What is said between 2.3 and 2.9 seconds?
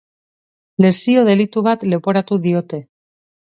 diote.